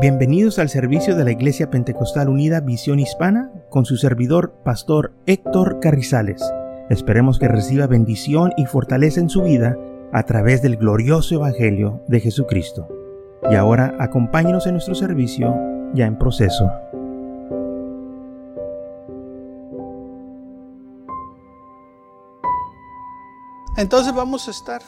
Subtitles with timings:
[0.00, 5.80] Bienvenidos al servicio de la Iglesia Pentecostal Unida Visión Hispana con su servidor, Pastor Héctor
[5.80, 6.40] Carrizales.
[6.88, 9.76] Esperemos que reciba bendición y fortaleza en su vida
[10.12, 12.86] a través del glorioso Evangelio de Jesucristo.
[13.50, 15.52] Y ahora acompáñenos en nuestro servicio
[15.94, 16.70] ya en proceso.
[23.76, 24.80] Entonces vamos a estar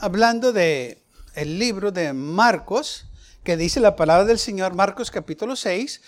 [0.00, 1.04] hablando de
[1.36, 3.11] el libro de Marcos
[3.44, 6.00] que dice la palabra del Señor, Marcos capítulo 6,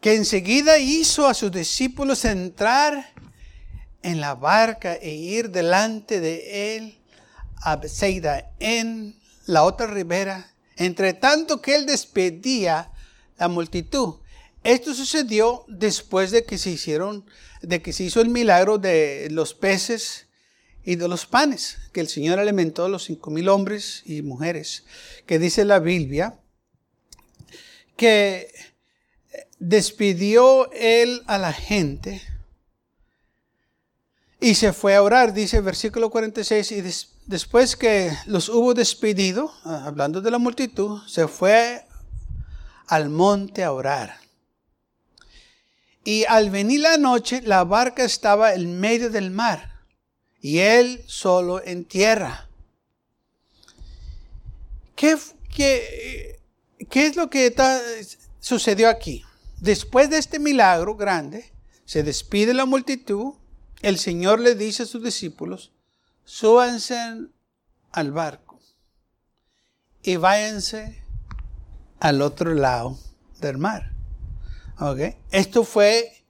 [0.00, 3.12] que enseguida hizo a sus discípulos entrar
[4.02, 6.98] en la barca e ir delante de él
[7.56, 12.90] a Bethsaida, en la otra ribera, entre tanto que él despedía
[13.38, 14.16] la multitud.
[14.64, 17.26] Esto sucedió después de que se hicieron,
[17.60, 20.28] de que se hizo el milagro de los peces
[20.84, 24.84] y de los panes, que el Señor alimentó a los cinco mil hombres y mujeres,
[25.26, 26.38] que dice la Biblia,
[27.96, 28.52] que
[29.58, 32.20] despidió él a la gente
[34.40, 36.82] y se fue a orar, dice el versículo 46, y
[37.26, 41.86] después que los hubo despedido, ah, hablando de la multitud, se fue
[42.88, 44.16] al monte a orar.
[46.04, 49.71] Y al venir la noche, la barca estaba en medio del mar
[50.42, 52.48] y él solo en tierra.
[54.96, 55.16] ¿Qué,
[55.54, 56.40] qué,
[56.90, 57.54] qué es lo que
[58.40, 59.24] sucedió aquí?
[59.58, 61.52] Después de este milagro grande,
[61.84, 63.34] se despide la multitud,
[63.82, 65.72] el Señor le dice a sus discípulos,
[66.24, 66.98] súbanse
[67.92, 68.60] al barco
[70.02, 71.04] y váyanse
[72.00, 72.98] al otro lado
[73.40, 73.92] del mar.
[74.80, 75.16] ¿Okay?
[75.30, 76.24] Esto fue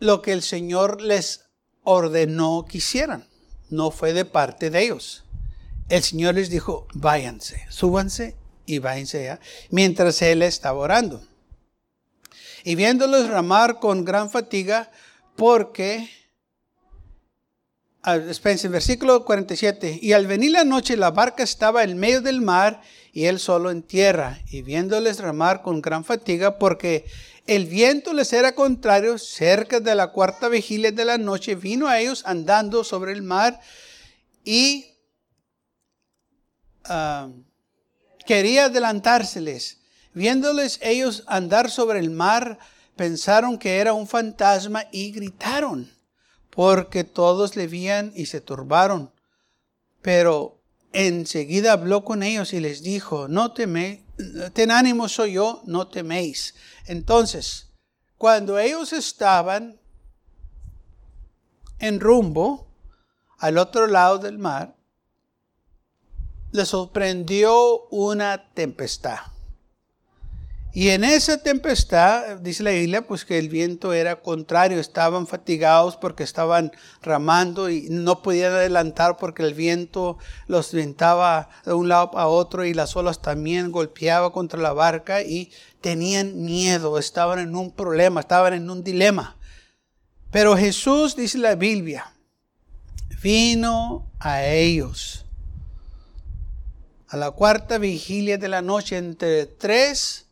[0.00, 1.49] lo que el Señor les
[1.82, 3.26] ordenó que hicieran.
[3.68, 5.24] No fue de parte de ellos.
[5.88, 11.22] El Señor les dijo, váyanse, súbanse y váyanse allá, mientras Él estaba orando.
[12.62, 14.90] Y viéndolos ramar con gran fatiga,
[15.34, 16.08] porque,
[18.02, 22.40] ah, espérense, versículo 47, y al venir la noche la barca estaba en medio del
[22.40, 27.06] mar y él solo en tierra, y viéndoles ramar con gran fatiga, porque
[27.46, 31.98] el viento les era contrario, cerca de la cuarta vigilia de la noche, vino a
[31.98, 33.60] ellos andando sobre el mar
[34.44, 34.94] y
[36.84, 37.28] ah,
[38.26, 39.78] quería adelantárseles.
[40.12, 42.58] Viéndoles ellos andar sobre el mar,
[42.96, 45.90] pensaron que era un fantasma y gritaron,
[46.50, 49.12] porque todos le vían y se turbaron.
[50.02, 50.60] Pero
[50.92, 54.00] enseguida habló con ellos y les dijo, no teméis,
[54.52, 56.54] ten ánimo soy yo, no teméis.
[56.90, 57.68] Entonces,
[58.18, 59.78] cuando ellos estaban
[61.78, 62.66] en rumbo
[63.38, 64.74] al otro lado del mar,
[66.50, 69.20] les sorprendió una tempestad.
[70.72, 75.96] Y en esa tempestad, dice la Biblia, pues que el viento era contrario, estaban fatigados
[75.96, 76.70] porque estaban
[77.02, 82.64] ramando y no podían adelantar porque el viento los ventaba de un lado a otro
[82.64, 88.20] y las olas también golpeaba contra la barca y tenían miedo, estaban en un problema,
[88.20, 89.36] estaban en un dilema.
[90.30, 92.14] Pero Jesús, dice la Biblia,
[93.20, 95.26] vino a ellos
[97.08, 100.29] a la cuarta vigilia de la noche entre tres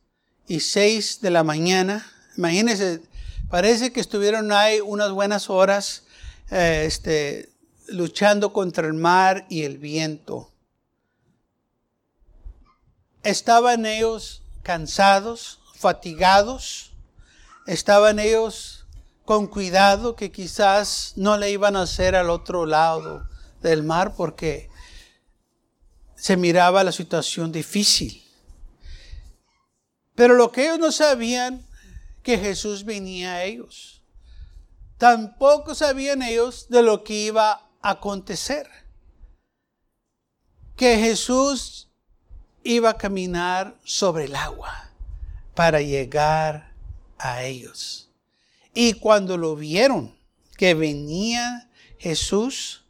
[0.48, 2.10] y 6 de la mañana.
[2.36, 3.02] Imagínense,
[3.50, 6.04] parece que estuvieron ahí unas buenas horas
[6.50, 7.52] eh, este,
[7.86, 10.50] luchando contra el mar y el viento.
[13.22, 16.92] Estaban ellos cansados, fatigados,
[17.66, 18.86] estaban ellos
[19.26, 23.28] con cuidado que quizás no le iban a hacer al otro lado
[23.60, 24.70] del mar porque
[26.16, 28.27] se miraba la situación difícil.
[30.18, 31.64] Pero lo que ellos no sabían,
[32.24, 34.02] que Jesús venía a ellos.
[34.96, 38.68] Tampoco sabían ellos de lo que iba a acontecer.
[40.74, 41.88] Que Jesús
[42.64, 44.90] iba a caminar sobre el agua
[45.54, 46.72] para llegar
[47.16, 48.10] a ellos.
[48.74, 50.18] Y cuando lo vieron
[50.56, 52.82] que venía Jesús,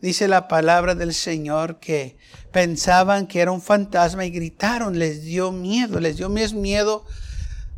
[0.00, 2.16] dice la palabra del Señor que
[2.52, 7.04] pensaban que era un fantasma y gritaron, les dio miedo, les dio más miedo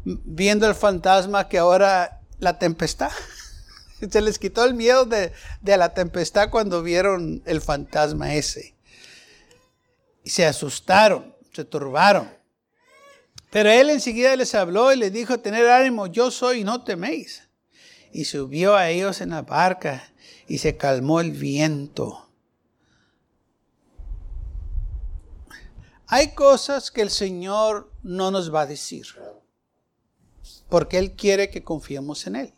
[0.05, 3.11] viendo el fantasma que ahora la tempestad.
[4.11, 5.32] Se les quitó el miedo de,
[5.62, 8.75] de la tempestad cuando vieron el fantasma ese.
[10.23, 12.29] Y se asustaron, se turbaron.
[13.50, 17.44] Pero él enseguida les habló y les dijo, tener ánimo, yo soy, no teméis.
[18.12, 20.12] Y subió a ellos en la barca
[20.49, 22.29] y se calmó el viento.
[26.06, 29.06] Hay cosas que el Señor no nos va a decir,
[30.69, 32.55] porque Él quiere que confiemos en Él.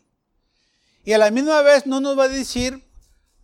[1.05, 2.83] Y a la misma vez no nos va a decir,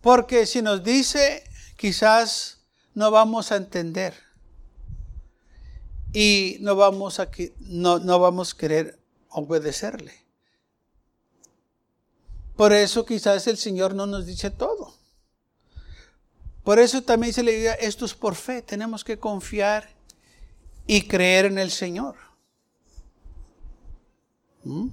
[0.02, 1.44] porque si nos dice,
[1.78, 2.58] quizás
[2.94, 4.14] no vamos a entender.
[6.12, 7.30] Y no vamos a,
[7.60, 8.98] no, no vamos a querer
[9.30, 10.12] obedecerle.
[12.54, 14.94] Por eso quizás el Señor no nos dice todo.
[16.62, 19.93] Por eso también se le diga, esto es por fe, tenemos que confiar
[20.86, 22.16] y creer en el Señor.
[24.64, 24.88] ¿Mm?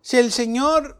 [0.00, 0.98] Si el Señor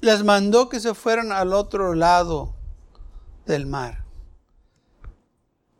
[0.00, 2.54] les mandó que se fueran al otro lado
[3.46, 4.04] del mar,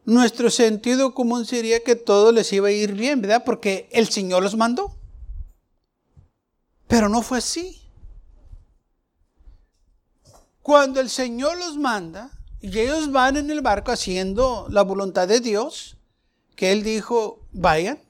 [0.05, 3.45] nuestro sentido común sería que todo les iba a ir bien, ¿verdad?
[3.45, 4.95] Porque el Señor los mandó.
[6.87, 7.83] Pero no fue así.
[10.63, 15.41] Cuando el Señor los manda y ellos van en el barco haciendo la voluntad de
[15.41, 15.97] Dios,
[16.57, 18.01] que Él dijo, vayan,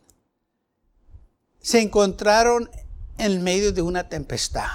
[1.61, 2.71] se encontraron
[3.19, 4.69] en medio de una tempestad.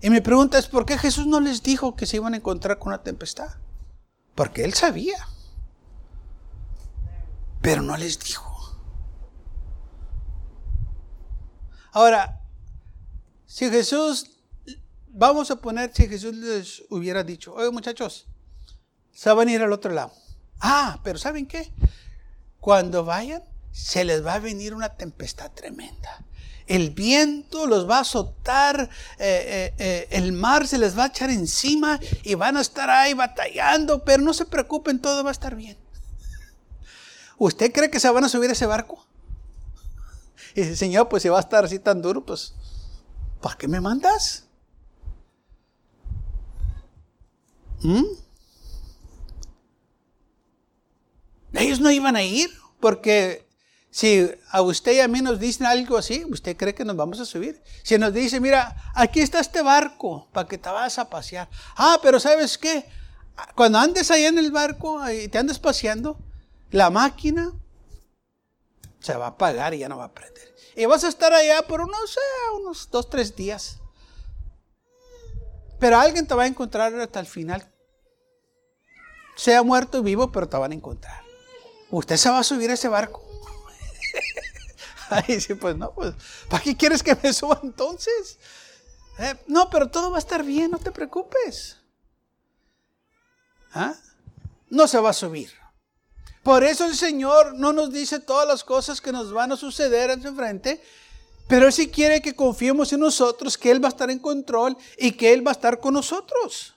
[0.00, 2.78] Y mi pregunta es, ¿por qué Jesús no les dijo que se iban a encontrar
[2.78, 3.56] con una tempestad?
[4.34, 5.28] Porque Él sabía.
[7.60, 8.78] Pero no les dijo.
[11.92, 12.42] Ahora,
[13.46, 14.35] si Jesús,
[15.16, 18.26] vamos a poner, si Jesús les hubiera dicho, oye muchachos,
[19.12, 20.12] se van a ir al otro lado.
[20.60, 21.72] Ah, pero ¿saben qué?
[22.60, 23.42] Cuando vayan,
[23.72, 26.24] se les va a venir una tempestad tremenda.
[26.66, 31.08] El viento los va a azotar, eh, eh, eh, el mar se les va a
[31.08, 35.32] echar encima y van a estar ahí batallando, pero no se preocupen, todo va a
[35.32, 35.78] estar bien.
[37.38, 39.06] ¿Usted cree que se van a subir a ese barco?
[40.54, 42.54] Y dice, Señor, pues si va a estar así tan duro, pues
[43.40, 44.45] ¿para qué me mandas?
[47.82, 48.04] ¿Mm?
[51.54, 52.50] Ellos no iban a ir
[52.80, 53.46] porque
[53.90, 57.18] si a usted y a mí nos dicen algo así, ¿usted cree que nos vamos
[57.18, 57.62] a subir?
[57.82, 61.48] Si nos dice, mira, aquí está este barco para que te vas a pasear.
[61.76, 62.84] Ah, pero ¿sabes qué?
[63.54, 66.18] Cuando andes ahí en el barco y te andes paseando,
[66.70, 67.52] la máquina
[69.00, 70.54] se va a apagar y ya no va a prender.
[70.76, 72.18] Y vas a estar allá por unos,
[72.60, 73.78] unos dos, tres días.
[75.78, 77.70] Pero alguien te va a encontrar hasta el final.
[79.36, 81.22] Sea muerto o vivo, pero te van a encontrar.
[81.90, 83.22] Usted se va a subir a ese barco.
[85.10, 86.14] Ahí pues no, pues,
[86.48, 88.38] ¿para qué quieres que me suba entonces?
[89.18, 91.78] Eh, no, pero todo va a estar bien, no te preocupes.
[93.72, 93.94] ¿Ah?
[94.68, 95.52] No se va a subir.
[96.42, 100.10] Por eso el Señor no nos dice todas las cosas que nos van a suceder
[100.10, 100.82] en su frente,
[101.48, 104.76] pero Él sí quiere que confiemos en nosotros, que Él va a estar en control
[104.98, 106.75] y que Él va a estar con nosotros.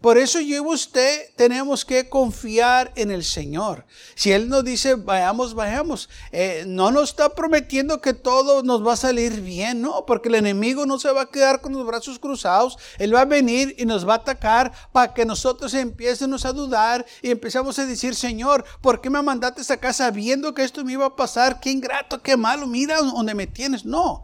[0.00, 3.84] Por eso yo y usted tenemos que confiar en el Señor.
[4.14, 8.92] Si Él nos dice, vayamos, vayamos, eh, no nos está prometiendo que todo nos va
[8.92, 12.20] a salir bien, no, porque el enemigo no se va a quedar con los brazos
[12.20, 12.78] cruzados.
[12.98, 17.04] Él va a venir y nos va a atacar para que nosotros empiecemos a dudar
[17.20, 20.92] y empezamos a decir, Señor, ¿por qué me mandaste a casa sabiendo que esto me
[20.92, 21.58] iba a pasar?
[21.58, 23.84] Qué ingrato, qué malo, mira donde me tienes.
[23.84, 24.22] No.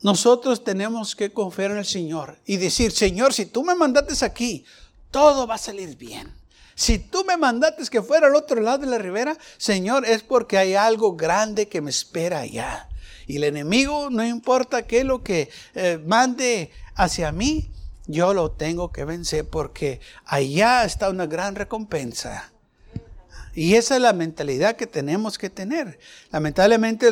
[0.00, 4.64] Nosotros tenemos que confiar en el Señor y decir, Señor, si tú me mandaste aquí,
[5.10, 6.32] todo va a salir bien.
[6.74, 10.56] Si tú me mandaste que fuera al otro lado de la ribera, Señor, es porque
[10.56, 12.88] hay algo grande que me espera allá.
[13.26, 17.72] Y el enemigo, no importa qué lo que eh, mande hacia mí,
[18.06, 22.52] yo lo tengo que vencer porque allá está una gran recompensa.
[23.54, 25.98] Y esa es la mentalidad que tenemos que tener.
[26.30, 27.10] Lamentablemente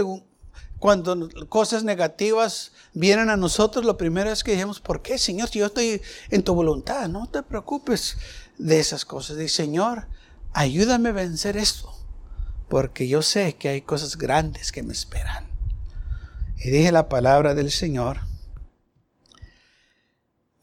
[0.78, 5.48] cuando cosas negativas vienen a nosotros, lo primero es que dijimos, ¿por qué, Señor?
[5.48, 8.18] Si yo estoy en tu voluntad, no te preocupes
[8.58, 9.36] de esas cosas.
[9.38, 10.06] Dice, Señor,
[10.52, 11.92] ayúdame a vencer esto,
[12.68, 15.48] porque yo sé que hay cosas grandes que me esperan.
[16.58, 18.20] Y dije la palabra del Señor,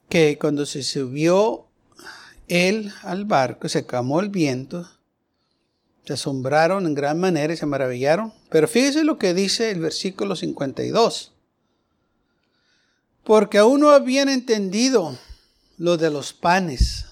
[0.09, 1.67] que cuando se subió
[2.47, 4.87] él al barco, se calmó el viento,
[6.05, 8.33] se asombraron en gran manera y se maravillaron.
[8.49, 11.31] Pero fíjese lo que dice el versículo 52.
[13.23, 15.17] Porque aún no habían entendido
[15.77, 17.05] lo de los panes,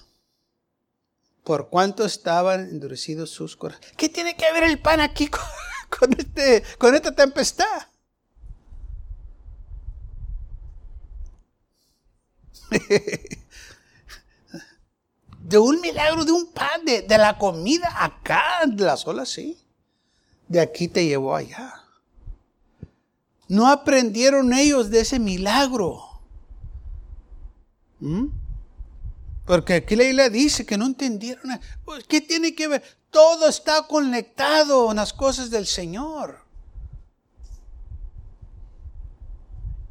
[1.42, 3.92] por cuanto estaban endurecidos sus corazones.
[3.96, 7.88] ¿Qué tiene que ver el pan aquí con, este, con esta tempestad?
[15.52, 19.58] de un milagro, de un pan, de, la comida acá, de las olas, sí.
[20.48, 21.84] De aquí te llevó allá.
[23.48, 26.22] No aprendieron ellos de ese milagro.
[28.00, 28.28] ¿Mm?
[29.44, 31.60] Porque aquí la dice que no entendieron.
[31.84, 32.82] Pues, ¿Qué tiene que ver?
[33.10, 36.46] Todo está conectado en las cosas del Señor.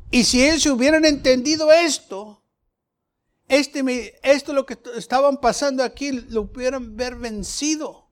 [0.09, 2.40] Y si ellos hubieran entendido esto,
[3.51, 8.07] este, esto lo que estaban pasando aquí, lo hubieran ver vencido.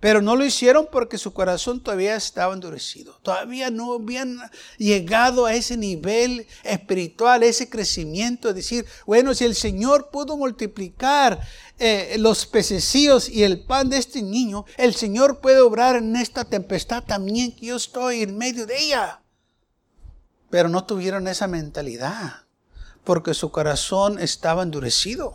[0.00, 3.20] Pero no lo hicieron porque su corazón todavía estaba endurecido.
[3.22, 4.38] Todavía no habían
[4.76, 8.48] llegado a ese nivel espiritual, ese crecimiento.
[8.48, 11.40] De decir, bueno, si el Señor pudo multiplicar
[11.78, 16.44] eh, los pececillos y el pan de este niño, el Señor puede obrar en esta
[16.44, 19.22] tempestad también que yo estoy en medio de ella.
[20.50, 22.47] Pero no tuvieron esa mentalidad
[23.08, 25.32] porque su corazón estaba endurecido.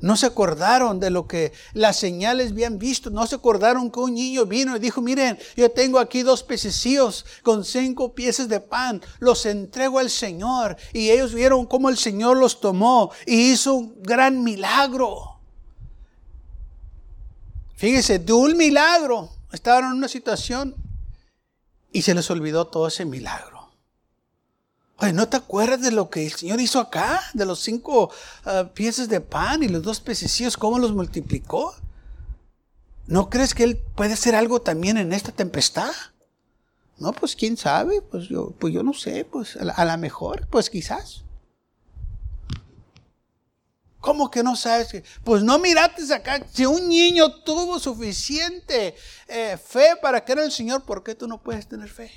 [0.00, 3.10] No se acordaron de lo que las señales habían visto.
[3.10, 7.26] No se acordaron que un niño vino y dijo, miren, yo tengo aquí dos pececillos
[7.42, 9.02] con cinco piezas de pan.
[9.18, 10.78] Los entrego al Señor.
[10.94, 15.40] Y ellos vieron cómo el Señor los tomó y hizo un gran milagro.
[17.76, 20.74] Fíjese, de un milagro estaban en una situación
[21.92, 23.53] y se les olvidó todo ese milagro.
[24.98, 27.20] Oye, ¿no te acuerdas de lo que el Señor hizo acá?
[27.34, 28.10] De los cinco
[28.44, 31.74] ah, piezas de pan y los dos pececillos, cómo los multiplicó.
[33.06, 35.92] ¿No crees que Él puede hacer algo también en esta tempestad?
[36.96, 40.70] No, pues quién sabe, pues yo, pues yo no sé, pues a lo mejor, pues
[40.70, 41.24] quizás.
[44.00, 44.88] ¿Cómo que no sabes?
[44.88, 45.04] Que?
[45.24, 46.46] Pues no mirates acá.
[46.52, 48.94] Si un niño tuvo suficiente
[49.26, 52.12] eh, fe para que era el Señor, ¿por qué tú no puedes tener fe?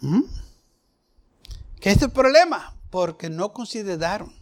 [0.00, 0.22] ¿Mm?
[1.80, 2.74] ¿Qué es el problema?
[2.90, 4.34] Porque no consideraron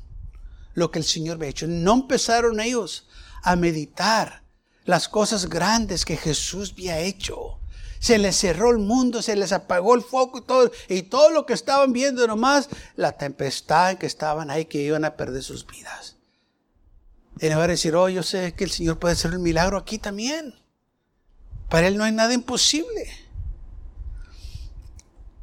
[0.74, 1.66] lo que el Señor había hecho.
[1.66, 3.08] No empezaron ellos
[3.42, 4.42] a meditar
[4.84, 7.58] las cosas grandes que Jesús había hecho.
[8.00, 10.70] Se les cerró el mundo, se les apagó el foco y todo.
[10.88, 15.04] Y todo lo que estaban viendo nomás, la tempestad en que estaban ahí, que iban
[15.04, 16.16] a perder sus vidas.
[17.40, 19.78] Y no va a decir, oh, yo sé que el Señor puede hacer un milagro
[19.78, 20.54] aquí también.
[21.68, 23.27] Para Él no hay nada imposible.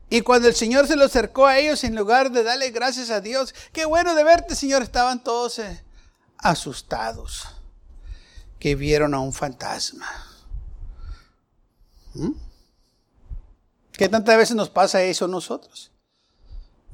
[0.10, 3.22] Y cuando el Señor se lo acercó a ellos, en lugar de darle gracias a
[3.22, 5.84] Dios, qué bueno de verte, Señor, estaban todos eh,
[6.38, 7.48] asustados,
[8.60, 10.08] que vieron a un fantasma.
[12.14, 12.32] ¿Mm?
[13.94, 15.92] ¿Qué tantas veces nos pasa eso a nosotros?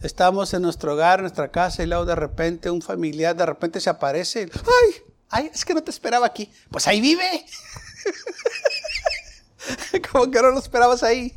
[0.01, 3.80] Estamos en nuestro hogar, en nuestra casa, y luego de repente un familiar de repente
[3.80, 4.50] se aparece.
[4.53, 4.96] ¡Ay!
[5.30, 5.51] ¡Ay!
[5.53, 6.51] Es que no te esperaba aquí.
[6.72, 7.46] Pues ahí vive.
[10.12, 11.36] Como que no lo esperabas ahí.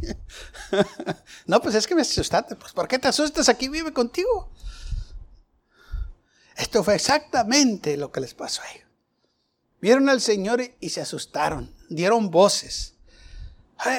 [1.46, 2.56] no, pues es que me asustaste.
[2.56, 3.48] Pues ¿por qué te asustas?
[3.48, 4.50] Aquí vive contigo.
[6.56, 8.88] Esto fue exactamente lo que les pasó a ellos.
[9.80, 11.74] Vieron al Señor y se asustaron.
[11.88, 12.94] Dieron voces.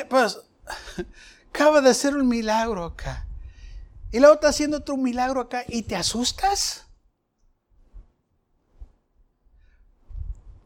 [0.09, 0.39] pues
[1.49, 3.27] acaba de hacer un milagro acá.
[4.11, 6.85] Y luego está haciendo otro milagro acá y te asustas.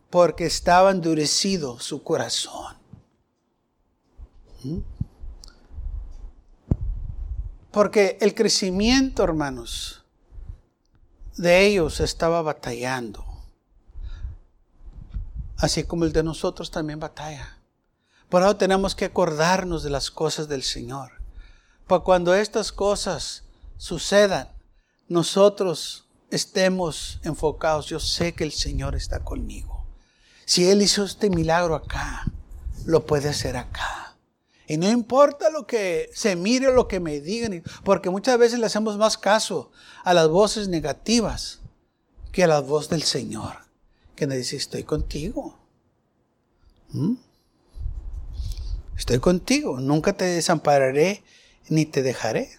[0.09, 2.77] Porque estaba endurecido su corazón.
[4.63, 4.79] ¿Mm?
[7.71, 10.03] Porque el crecimiento, hermanos,
[11.37, 13.25] de ellos estaba batallando.
[15.57, 17.57] Así como el de nosotros también batalla.
[18.29, 21.11] Por eso tenemos que acordarnos de las cosas del Señor.
[21.87, 23.43] Para cuando estas cosas
[23.77, 24.49] sucedan,
[25.07, 27.87] nosotros estemos enfocados.
[27.87, 29.85] Yo sé que el Señor está conmigo.
[30.45, 32.25] Si Él hizo este milagro acá,
[32.85, 34.08] lo puede hacer acá.
[34.69, 38.59] Y no importa lo que se mire o lo que me digan, porque muchas veces
[38.59, 39.71] le hacemos más caso
[40.03, 41.61] a las voces negativas
[42.31, 43.55] que a la voz del Señor,
[44.15, 45.57] que nos dice, estoy contigo.
[46.89, 47.15] ¿Mm?
[48.95, 51.23] Estoy contigo, nunca te desampararé
[51.67, 52.51] ni te dejaré.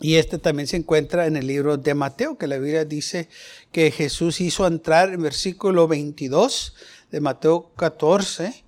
[0.00, 3.28] Y este también se encuentra en el libro de Mateo, que la Biblia dice
[3.72, 6.74] que Jesús hizo entrar en versículo 22
[7.10, 8.64] de Mateo 14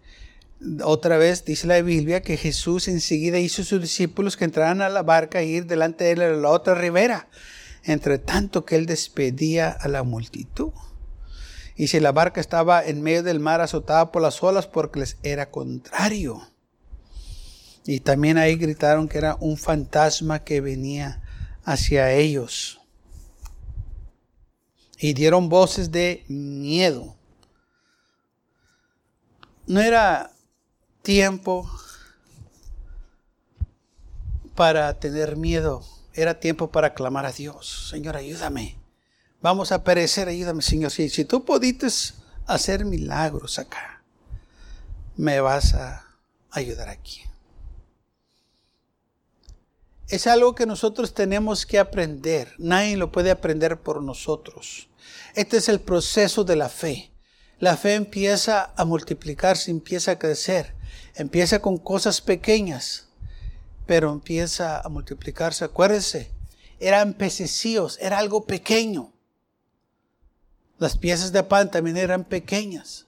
[0.82, 4.88] otra vez dice la Biblia que Jesús enseguida hizo a sus discípulos que entraran a
[4.88, 7.28] la barca e ir delante de él a la otra ribera,
[7.84, 10.72] entre tanto que él despedía a la multitud.
[11.76, 15.16] Y si la barca estaba en medio del mar azotada por las olas porque les
[15.22, 16.42] era contrario.
[17.86, 21.22] Y también ahí gritaron que era un fantasma que venía
[21.62, 22.80] hacia ellos.
[24.98, 27.16] Y dieron voces de miedo.
[29.68, 30.32] No era
[31.08, 31.66] tiempo
[34.54, 37.88] para tener miedo, era tiempo para clamar a Dios.
[37.88, 38.76] Señor, ayúdame.
[39.40, 40.90] Vamos a perecer, ayúdame, Señor.
[40.90, 41.86] Si, si tú pudiste
[42.44, 44.02] hacer milagros acá,
[45.16, 46.04] me vas a
[46.50, 47.22] ayudar aquí.
[50.08, 52.52] es algo que nosotros tenemos que aprender.
[52.58, 54.90] Nadie lo puede aprender por nosotros.
[55.34, 57.12] Este es el proceso de la fe.
[57.60, 60.76] La fe empieza a multiplicarse, empieza a crecer.
[61.18, 63.08] Empieza con cosas pequeñas,
[63.86, 65.64] pero empieza a multiplicarse.
[65.64, 66.30] Acuérdense,
[66.78, 69.12] eran pececillos, era algo pequeño.
[70.78, 73.06] Las piezas de pan también eran pequeñas.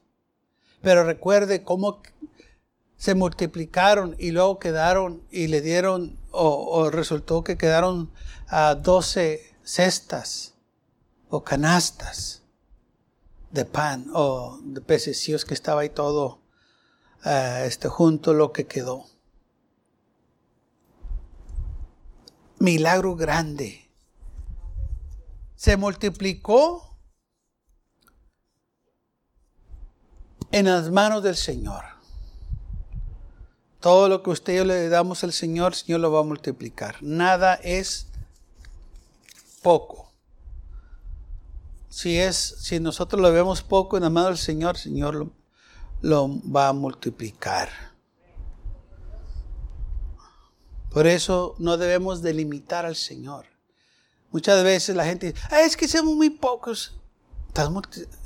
[0.82, 2.02] Pero recuerde cómo
[2.96, 8.10] se multiplicaron y luego quedaron y le dieron, o, resultó que quedaron
[8.48, 10.54] a doce cestas
[11.28, 12.42] o canastas
[13.52, 16.39] de pan o de pececillos que estaba ahí todo
[17.24, 19.04] este, junto lo que quedó.
[22.58, 23.88] Milagro grande.
[25.56, 26.96] Se multiplicó
[30.50, 31.84] en las manos del Señor.
[33.80, 36.96] Todo lo que usted y yo le damos al Señor, Señor lo va a multiplicar.
[37.00, 38.08] Nada es
[39.62, 40.12] poco.
[41.88, 45.32] Si es, si nosotros lo vemos poco en las manos del Señor, Señor lo,
[46.00, 47.68] lo va a multiplicar.
[50.90, 53.46] Por eso no debemos delimitar al Señor.
[54.32, 56.96] Muchas veces la gente dice, ah, es que somos muy pocos.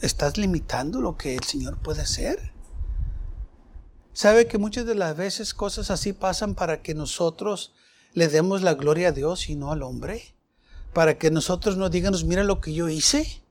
[0.00, 2.52] ¿Estás, limitando lo que el Señor puede hacer?
[4.12, 7.74] ¿Sabe que muchas de las veces cosas así pasan para que nosotros
[8.12, 10.34] le demos la gloria a Dios y no al hombre?
[10.92, 13.42] Para que nosotros no digamos, mira lo que yo hice.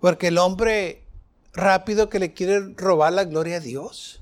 [0.00, 1.01] Porque el hombre
[1.52, 4.20] rápido que le quiere robar la gloria a Dios.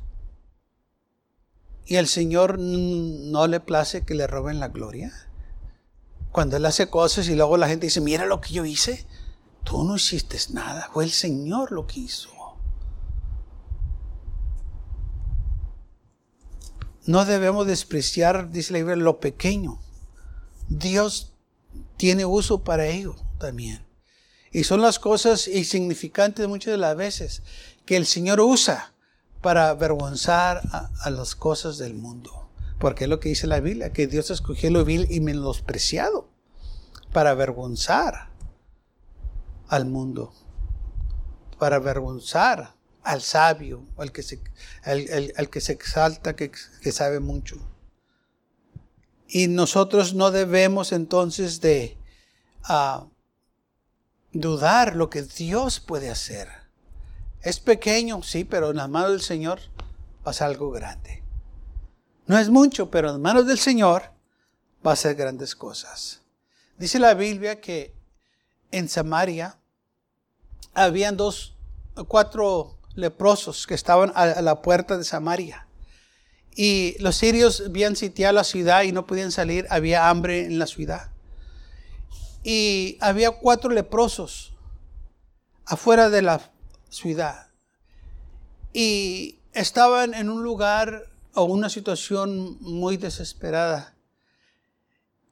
[1.87, 5.13] Y el Señor no le place que le roben la gloria.
[6.31, 9.07] Cuando Él hace cosas y luego la gente dice, mira lo que yo hice.
[9.65, 12.31] Tú no hiciste nada, fue el Señor lo que hizo.
[17.07, 19.81] No debemos despreciar, dice la Biblia, lo pequeño.
[20.69, 21.33] Dios
[21.97, 23.89] tiene uso para ello también.
[24.53, 27.43] Y son las cosas insignificantes muchas de las veces
[27.87, 28.93] que el Señor usa
[29.41, 32.49] para avergonzar a, las cosas del mundo.
[32.79, 36.29] Porque es lo que dice la Biblia, que Dios escogió lo vil y menospreciado
[37.13, 38.31] para avergonzar
[39.69, 40.33] al mundo,
[41.59, 44.41] para avergonzar al sabio, al que se,
[44.83, 46.51] al, que se exalta, que,
[46.93, 47.57] sabe mucho.
[49.29, 51.97] Y nosotros no debemos entonces de
[52.65, 53.07] ah,
[54.33, 56.49] dudar lo que Dios puede hacer.
[57.43, 59.61] Es pequeño, sí, pero en las manos del Señor
[60.23, 61.23] pasa algo grande.
[62.27, 64.11] No es mucho, pero en las manos del Señor
[64.87, 66.21] va a ser grandes cosas.
[66.79, 67.95] Dice la Biblia que
[68.71, 69.57] en Samaria
[70.75, 71.57] habían dos,
[72.09, 75.66] cuatro leprosos que estaban a, la puerta de Samaria.
[76.55, 80.66] Y los sirios habían sitiado la ciudad y no podían salir, había hambre en la
[80.66, 81.11] ciudad.
[82.42, 84.53] Y había cuatro leprosos
[85.66, 86.40] afuera de la
[86.88, 87.48] ciudad.
[88.72, 93.94] Y estaban en un lugar o una situación muy desesperada.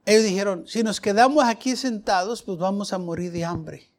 [0.05, 3.89] Ellos dijeron, si nos quedamos aquí sentados, pues vamos a morir de hambre.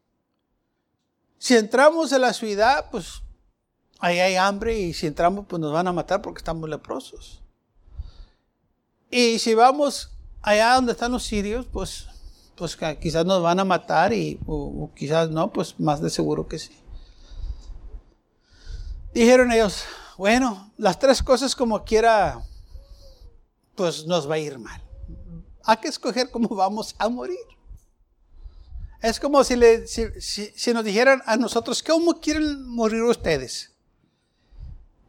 [1.37, 3.21] Si entramos a la ciudad, pues
[3.99, 7.41] ahí hay hambre y si entramos, pues nos van a matar porque estamos leprosos.
[9.09, 12.07] Y si vamos allá donde están los sirios, pues,
[12.61, 16.59] pues quizás nos van a matar y o, quizás no, pues más de seguro que
[16.59, 16.69] sí.
[19.15, 22.39] Dijeron ellos, bueno, las tres cosas como quiera,
[23.73, 24.79] pues nos va a ir mal.
[25.63, 27.39] Hay que escoger cómo vamos a morir.
[29.01, 33.71] Es como si, le, si, nos dijeran a nosotros, ¿cómo quieren morir ustedes?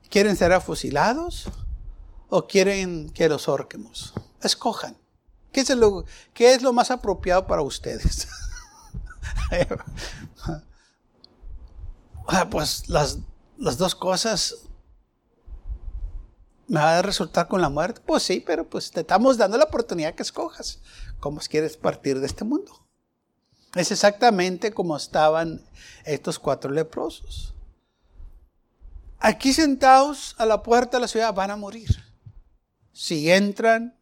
[0.09, 1.51] ¿Quieren ser afusilados
[2.31, 4.15] o quieren que los horquemos?
[4.41, 5.02] Escojan.
[5.53, 8.29] ¿Qué es lo, qué es lo más apropiado para ustedes?
[12.51, 13.19] Pues las,
[13.59, 14.55] las dos cosas
[16.67, 18.01] me va a resultar con la muerte.
[18.07, 20.81] Pues sí, pero pues te estamos dando la oportunidad que escojas
[21.21, 22.87] cómo quieres partir de este mundo.
[23.75, 25.65] Es exactamente como estaban
[26.05, 27.55] estos cuatro leprosos.
[29.19, 31.91] Aquí sentados a la puerta de la ciudad van a morir.
[32.93, 33.97] Si entran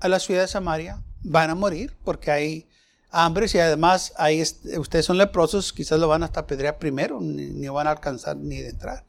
[0.00, 2.68] a la ciudad de Samaria, van a morir porque hay
[3.10, 7.68] hambre y además ahí ustedes son leprosos, quizás lo van hasta apedrear primero, ni, ni,
[7.68, 9.04] van a alcanzar ni de entrar.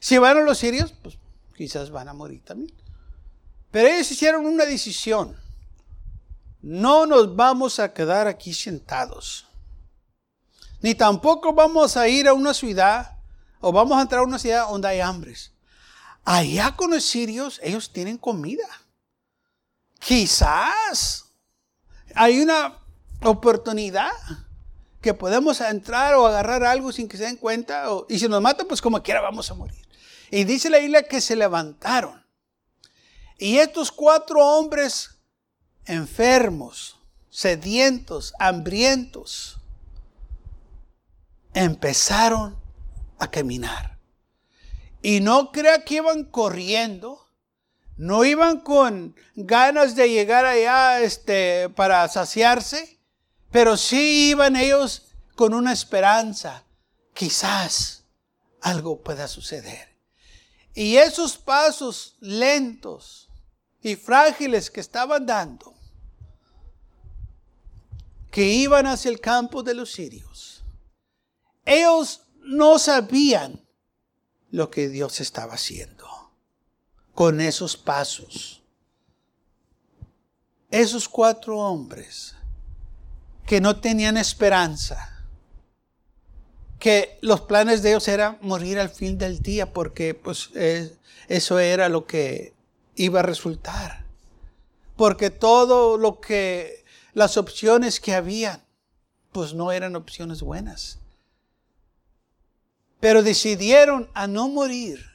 [0.00, 1.18] Si van a los sirios, pues
[1.56, 2.72] quizás van a morir también.
[3.70, 5.36] Pero ellos hicieron una decisión
[6.64, 9.46] no nos vamos a quedar aquí sentados.
[10.80, 13.18] Ni tampoco vamos a ir a una ciudad
[13.60, 15.52] o vamos a entrar a una ciudad donde hay hambres.
[16.24, 18.66] Allá con los sirios, ellos tienen comida.
[20.06, 21.24] Quizás
[22.14, 22.78] hay una
[23.22, 24.12] oportunidad
[25.00, 27.86] que podemos entrar o agarrar algo sin que se den cuenta.
[28.08, 29.86] y si nos matan, pues como quiera vamos a morir.
[30.30, 32.24] Y dice la Biblia que se levantaron.
[33.38, 35.10] Y estos cuatro hombres
[35.84, 36.98] enfermos,
[37.30, 39.58] sedientos, hambrientos,
[41.52, 42.56] empezaron
[43.18, 43.98] a caminar.
[45.02, 47.23] Y no crea que iban corriendo,
[47.96, 52.98] no iban con ganas de llegar allá este, para saciarse,
[53.50, 56.64] pero sí iban ellos con una esperanza.
[57.12, 58.04] Quizás
[58.60, 59.94] algo pueda suceder.
[60.74, 63.28] Y esos pasos lentos
[63.80, 65.74] y frágiles que estaban dando,
[68.32, 70.64] que iban hacia el campo de los sirios,
[71.64, 73.64] ellos no sabían
[74.50, 76.03] lo que Dios estaba haciendo
[77.14, 78.62] con esos pasos.
[80.70, 82.34] Esos cuatro hombres
[83.46, 85.24] que no tenían esperanza,
[86.78, 90.50] que los planes de ellos eran morir al fin del día, porque pues
[91.28, 92.52] eso era lo que
[92.96, 94.04] iba a resultar.
[94.96, 98.62] Porque todo lo que, las opciones que habían,
[99.32, 100.98] pues no eran opciones buenas.
[103.00, 105.13] Pero decidieron a no morir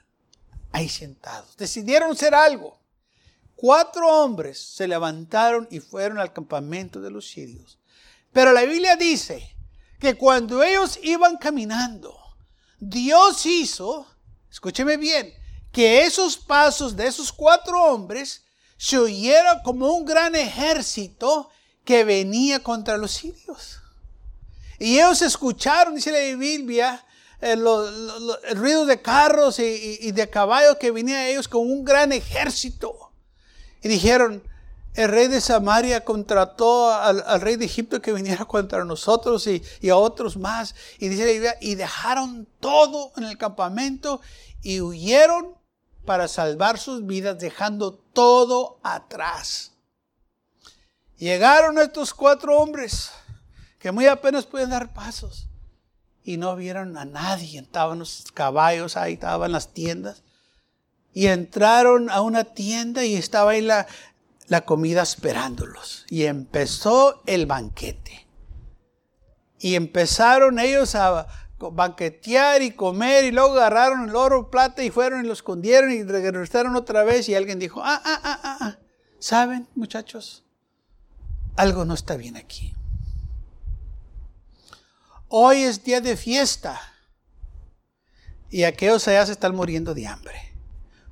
[0.71, 1.55] ahí sentados.
[1.57, 2.79] Decidieron hacer algo.
[3.55, 7.77] Cuatro hombres se levantaron y fueron al campamento de los sirios.
[8.31, 9.55] Pero la Biblia dice
[9.99, 12.17] que cuando ellos iban caminando,
[12.79, 14.07] Dios hizo,
[14.49, 15.33] escúcheme bien,
[15.71, 18.43] que esos pasos de esos cuatro hombres
[18.77, 21.49] se oyeran como un gran ejército
[21.83, 23.81] que venía contra los sirios.
[24.79, 27.05] Y ellos escucharon, dice la Biblia,
[27.41, 27.63] el,
[28.55, 33.11] ruido de carros y, de caballos que venían ellos con un gran ejército.
[33.81, 34.43] Y dijeron,
[34.93, 39.89] el rey de Samaria contrató al, rey de Egipto que viniera contra nosotros y, y,
[39.89, 40.75] a otros más.
[40.97, 44.19] Y dice y dejaron todo en el campamento
[44.61, 45.55] y huyeron
[46.05, 49.73] para salvar sus vidas, dejando todo atrás.
[51.17, 53.11] Llegaron estos cuatro hombres
[53.77, 55.48] que muy apenas pueden dar pasos
[56.29, 57.59] y no vieron a nadie.
[57.59, 60.23] Estaban los caballos ahí, estaban las tiendas.
[61.11, 63.87] Y entraron a una tienda y estaba ahí la,
[64.47, 66.05] la comida esperándolos.
[66.07, 68.27] Y empezó el banquete.
[69.57, 71.25] Y empezaron ellos a
[71.57, 76.03] banquetear y comer y luego agarraron el oro, plata y fueron y lo escondieron y
[76.03, 78.77] regresaron otra vez y alguien dijo, ah, ah, ah, ah, ah.
[79.17, 80.45] ¿saben muchachos?
[81.57, 82.75] Algo no está bien aquí.
[85.31, 86.81] Hoy es día de fiesta
[88.49, 90.55] y aquellos allá se están muriendo de hambre.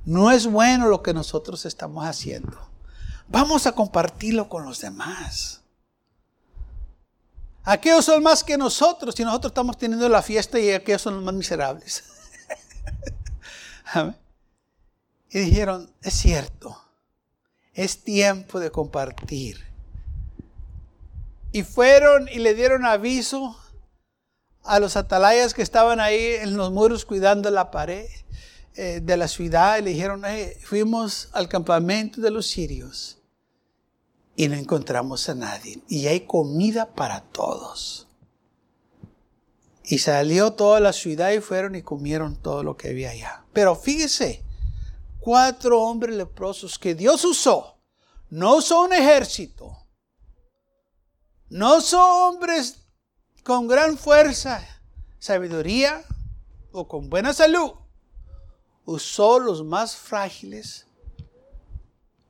[0.06, 2.58] No es bueno lo que nosotros estamos haciendo.
[3.28, 5.62] Vamos a compartirlo con los demás.
[7.64, 11.24] Aquellos son más que nosotros y nosotros estamos teniendo la fiesta y aquellos son los
[11.24, 12.04] más miserables.
[15.30, 16.82] y dijeron, es cierto,
[17.74, 19.64] es tiempo de compartir.
[21.52, 23.56] Y fueron y le dieron aviso
[24.68, 28.06] a los atalayas que estaban ahí en los muros cuidando la pared
[28.76, 30.24] eh, de la ciudad y le dijeron,
[30.64, 33.18] fuimos al campamento de los sirios
[34.36, 35.82] y no encontramos a nadie.
[35.90, 38.08] Y hay comida para todos.
[39.84, 43.46] Y salió toda la ciudad y fueron y comieron todo lo que había allá.
[43.52, 44.44] Pero fíjese,
[45.20, 47.80] cuatro hombres leprosos que Dios usó.
[48.30, 49.88] No son ejército.
[51.50, 52.87] No son hombres
[53.48, 54.62] con gran fuerza,
[55.20, 56.04] sabiduría
[56.74, 57.72] o con buena salud,
[58.84, 60.86] usó los más frágiles,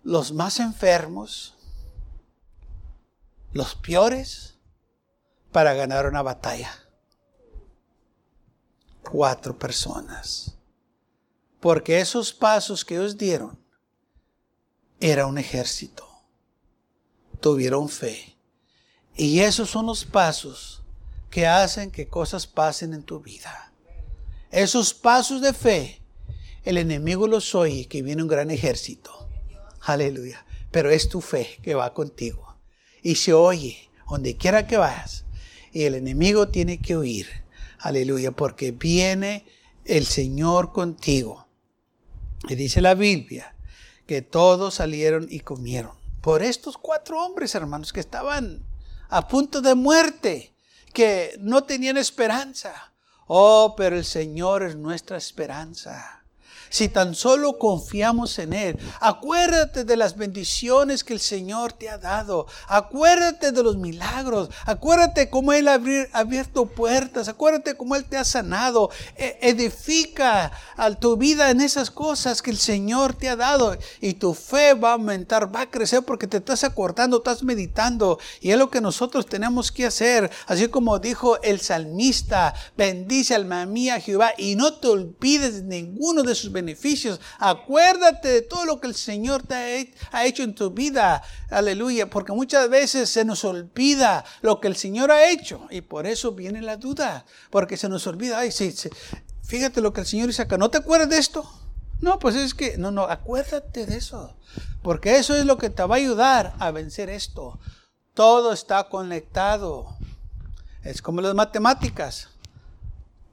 [0.03, 1.55] los más enfermos,
[3.51, 4.59] los peores,
[5.51, 6.71] para ganar una batalla.
[9.01, 10.55] Cuatro personas.
[11.59, 13.59] Porque esos pasos que ellos dieron
[14.99, 16.07] era un ejército.
[17.39, 18.37] Tuvieron fe.
[19.15, 20.83] Y esos son los pasos
[21.29, 23.71] que hacen que cosas pasen en tu vida.
[24.51, 26.01] Esos pasos de fe,
[26.63, 29.27] el enemigo los oye, que viene un gran ejército.
[29.81, 30.45] Aleluya.
[30.71, 32.55] Pero es tu fe que va contigo.
[33.01, 35.25] Y se oye donde quiera que vayas.
[35.71, 37.27] Y el enemigo tiene que huir.
[37.79, 38.31] Aleluya.
[38.31, 39.45] Porque viene
[39.85, 41.47] el Señor contigo.
[42.49, 43.55] Y dice la Biblia
[44.05, 45.91] que todos salieron y comieron.
[46.21, 48.65] Por estos cuatro hombres, hermanos, que estaban
[49.09, 50.53] a punto de muerte
[50.97, 52.91] que no tenían esperanza.
[53.27, 56.25] Oh, pero el Señor es nuestra esperanza.
[56.69, 58.79] Si tan solo confiamos en Él.
[58.99, 62.47] Acuérdate de las bendiciones que el Señor te ha dado.
[62.67, 64.49] Acuérdate de los milagros.
[64.65, 65.79] Acuérdate cómo Él ha
[66.13, 67.27] abierto puertas.
[67.27, 68.89] Acuérdate cómo Él te ha sanado.
[69.15, 70.51] E, edifica
[70.99, 73.77] tu vida en esas cosas que el Señor te ha dado.
[74.01, 78.19] Y tu fe va a aumentar, va a crecer porque te estás acordando, estás meditando.
[78.41, 80.29] Y es lo que nosotros tenemos que hacer.
[80.45, 86.23] Así como dijo el salmista, bendice alma mía Jehová y no te olvides de ninguno
[86.23, 87.19] de sus beneficios.
[87.39, 91.23] Acuérdate de todo lo que el Señor te ha hecho en tu vida.
[91.49, 92.09] Aleluya.
[92.09, 95.67] Porque muchas veces se nos olvida lo que el Señor ha hecho.
[95.69, 97.25] Y por eso viene la duda.
[97.49, 98.39] Porque se nos olvida.
[98.39, 98.73] Ay, sí,
[99.43, 100.57] Fíjate lo que el Señor dice acá.
[100.57, 101.49] ¿No te acuerdas de esto?
[102.01, 104.35] No, pues es que, no, no, acuérdate de eso.
[104.83, 107.59] Porque eso es lo que te va a ayudar a vencer esto.
[108.13, 109.95] Todo está conectado.
[110.83, 112.29] Es como las matemáticas.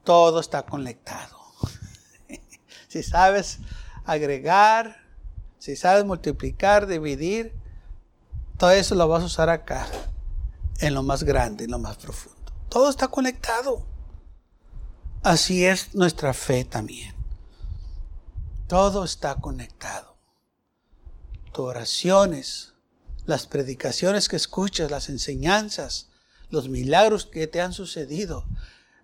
[0.03, 1.44] Todo está conectado.
[2.95, 3.59] Si sabes
[4.05, 4.95] agregar,
[5.59, 7.53] si sabes multiplicar, dividir,
[8.57, 9.85] todo eso lo vas a usar acá,
[10.79, 12.53] en lo más grande, en lo más profundo.
[12.69, 13.85] Todo está conectado.
[15.23, 17.13] Así es nuestra fe también.
[18.67, 20.15] Todo está conectado.
[21.51, 22.75] Tus oraciones,
[23.25, 26.11] las predicaciones que escuchas, las enseñanzas,
[26.49, 28.45] los milagros que te han sucedido,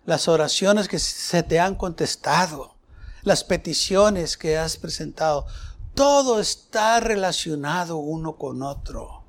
[0.06, 2.78] las oraciones que se te han contestado,
[3.24, 5.46] las peticiones que has presentado,
[5.94, 9.24] todo está relacionado uno con otro.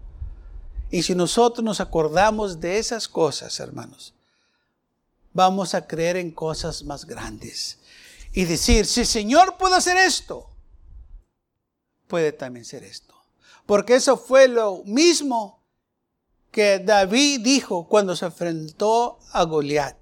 [0.90, 4.14] Y si nosotros nos acordamos de esas cosas, hermanos,
[5.32, 7.78] vamos a creer en cosas más grandes.
[8.32, 10.50] Y decir, si el Señor puede hacer esto,
[12.06, 13.14] puede también ser esto.
[13.66, 15.60] Porque eso fue lo mismo
[16.50, 19.96] que David dijo cuando se enfrentó a Goliat.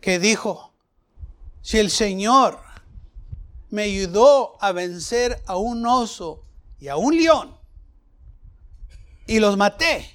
[0.00, 0.72] Que dijo,
[1.60, 2.60] si el Señor
[3.70, 6.44] me ayudó a vencer a un oso
[6.78, 7.58] y a un león
[9.28, 10.10] y los maté,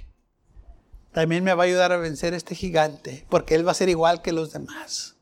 [1.14, 3.88] también me va a ayudar a vencer a este gigante, porque él va a ser
[3.88, 5.16] igual que los demás.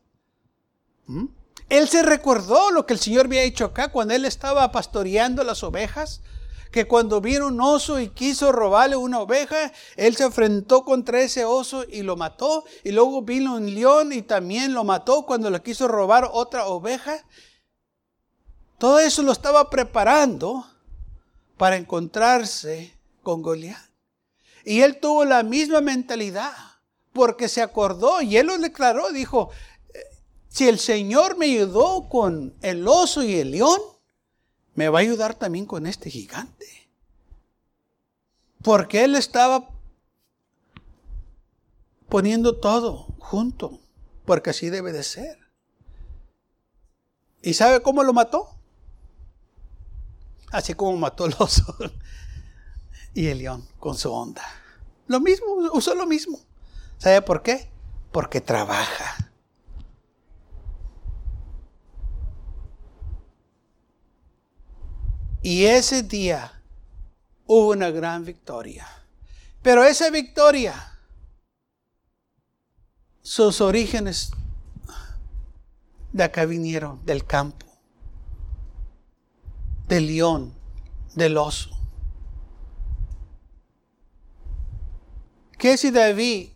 [1.06, 1.26] ¿Mm?
[1.68, 5.62] Él se recordó lo que el Señor había hecho acá cuando él estaba pastoreando las
[5.62, 6.22] ovejas
[6.72, 11.44] que cuando vino un oso y quiso robarle una oveja, él se enfrentó contra ese
[11.44, 12.64] oso y lo mató.
[12.82, 17.26] Y luego vino un león y también lo mató cuando le quiso robar otra oveja.
[18.82, 20.66] Todo eso lo estaba preparando
[21.56, 22.92] para encontrarse
[23.22, 23.78] con Goliat.
[24.64, 26.52] Y él tuvo la misma mentalidad,
[27.12, 29.50] porque se acordó y él lo declaró, dijo,
[29.94, 30.00] eh,
[30.48, 33.80] si el Señor me ayudó con el oso y el león,
[34.74, 36.66] me va a ayudar también con este gigante.
[38.64, 39.70] Porque él estaba
[42.08, 43.78] poniendo todo junto,
[44.24, 45.38] porque así debe de ser.
[47.42, 48.58] ¿Y sabe cómo lo mató?
[50.52, 51.76] Así como mató el oso
[53.14, 54.44] y el león con su onda.
[55.06, 56.38] Lo mismo, usó lo mismo.
[56.98, 57.70] ¿Sabe por qué?
[58.12, 59.32] Porque trabaja.
[65.42, 66.62] Y ese día
[67.46, 68.86] hubo una gran victoria.
[69.62, 70.98] Pero esa victoria,
[73.22, 74.32] sus orígenes
[76.12, 77.66] de acá vinieron, del campo,
[79.92, 80.54] del león,
[81.14, 81.68] del oso.
[85.58, 86.48] ¿Qué si David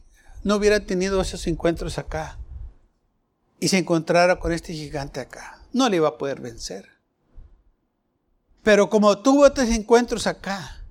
[0.43, 2.39] no hubiera tenido esos encuentros acá
[3.61, 5.61] y se encontrara con este gigante acá?
[5.75, 6.89] No le iba a poder vencer.
[8.63, 10.83] Pero como tuvo estos encuentros acá,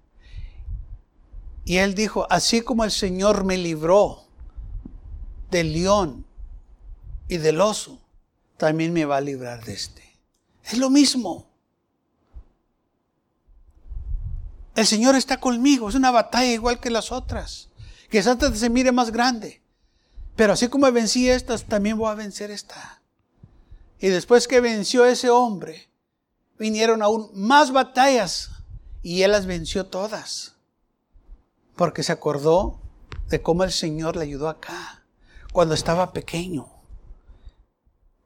[1.64, 4.28] y él dijo, así como el Señor me libró
[5.50, 6.28] del león
[7.28, 8.00] y del oso,
[8.58, 10.04] también me va a librar de este.
[10.64, 11.55] Es lo mismo.
[14.76, 15.90] El Señor está conmigo.
[15.90, 17.70] Es una batalla igual que las otras.
[18.10, 19.62] Que antes se mire más grande.
[20.36, 23.02] Pero así como vencí estas, también voy a vencer esta.
[24.00, 25.90] Y después que venció ese hombre,
[26.60, 28.52] vinieron aún más batallas
[29.02, 30.56] y él las venció todas.
[31.76, 32.82] Porque se acordó
[33.30, 35.04] de cómo el Señor le ayudó acá,
[35.54, 36.68] cuando estaba pequeño.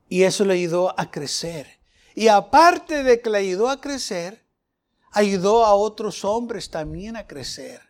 [0.10, 1.80] Y eso le ayudó a crecer.
[2.16, 4.44] Y aparte de que le ayudó a crecer,
[5.12, 7.82] ayudó a otros hombres también a crecer.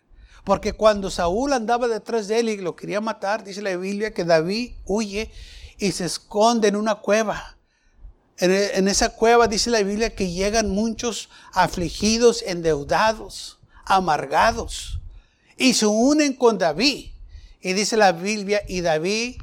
[0.43, 4.23] Porque cuando Saúl andaba detrás de él y lo quería matar, dice la Biblia que
[4.23, 5.31] David huye
[5.77, 7.57] y se esconde en una cueva.
[8.37, 15.01] En, esa cueva dice la Biblia que llegan muchos afligidos, endeudados, amargados,
[15.57, 17.11] y se unen con David.
[17.61, 19.41] Y dice la Biblia, y David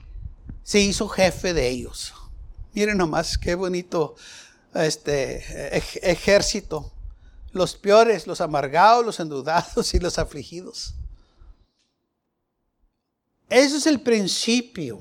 [0.63, 2.15] se hizo jefe de ellos.
[2.73, 4.17] Miren nomás qué bonito
[4.75, 5.77] este,
[6.11, 6.93] ejército.
[7.57, 10.95] Los peores, los amargados, los endeudados y los afligidos.
[13.49, 14.99] Ese es el principio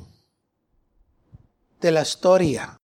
[1.81, 2.77] de la historia.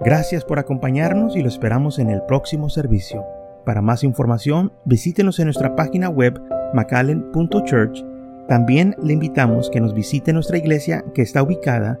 [0.00, 3.24] Gracias por acompañarnos y lo esperamos en el próximo servicio.
[3.64, 6.36] Para más información, visítenos en nuestra página web
[6.74, 8.04] macallen.church.
[8.48, 12.00] También le invitamos que nos visite nuestra iglesia que está ubicada